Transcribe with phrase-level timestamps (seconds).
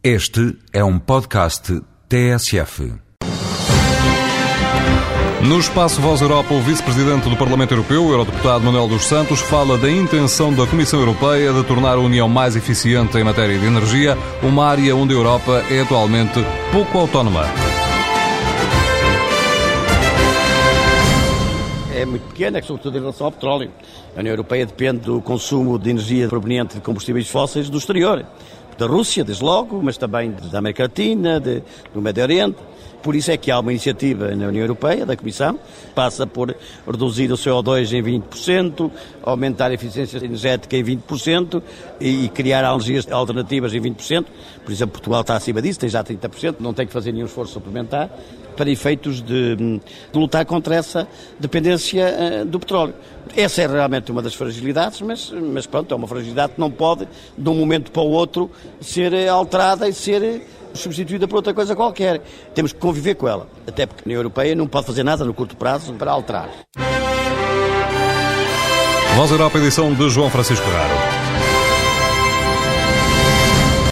[0.00, 2.94] Este é um podcast TSF.
[5.44, 9.76] No espaço Voz Europa, o vice-presidente do Parlamento Europeu, o eurodeputado Manuel dos Santos, fala
[9.76, 14.16] da intenção da Comissão Europeia de tornar a União mais eficiente em matéria de energia,
[14.40, 16.38] uma área onde a Europa é atualmente
[16.70, 17.44] pouco autónoma.
[21.98, 23.72] é muito pequena, sobretudo em relação ao petróleo.
[24.16, 28.24] A União Europeia depende do consumo de energia proveniente de combustíveis fósseis do exterior.
[28.78, 32.58] Da Rússia, desde logo, mas também da América Latina, de, do Médio Oriente.
[33.02, 35.58] Por isso é que há uma iniciativa na União Europeia, da Comissão,
[35.94, 36.54] passa por
[36.86, 38.90] reduzir o CO2 em 20%,
[39.22, 41.62] aumentar a eficiência energética em 20%
[42.00, 44.26] e criar energias alternativas em 20%.
[44.64, 47.52] Por exemplo, Portugal está acima disso, tem já 30%, não tem que fazer nenhum esforço
[47.52, 48.10] suplementar
[48.58, 49.80] para efeitos de, de
[50.12, 51.06] lutar contra essa
[51.38, 52.92] dependência uh, do petróleo.
[53.36, 57.06] Essa é realmente uma das fragilidades, mas, mas pronto, é uma fragilidade que não pode,
[57.36, 58.50] de um momento para o outro,
[58.80, 60.42] ser alterada e ser
[60.74, 62.22] substituída por outra coisa qualquer.
[62.54, 65.34] Temos que conviver com ela, até porque a União Europeia não pode fazer nada no
[65.34, 66.48] curto prazo para alterar.
[69.16, 71.17] Voz Europa, edição de João Francisco Raro.